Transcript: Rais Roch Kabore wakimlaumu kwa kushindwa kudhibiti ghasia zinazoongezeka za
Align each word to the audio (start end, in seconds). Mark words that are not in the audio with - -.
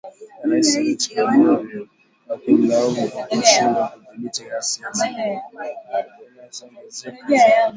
Rais 0.49 0.71
Roch 0.83 1.05
Kabore 1.13 1.77
wakimlaumu 2.27 3.03
kwa 3.11 3.23
kushindwa 3.27 3.81
kudhibiti 3.89 4.43
ghasia 4.49 4.87
zinazoongezeka 4.91 7.27
za 7.33 7.41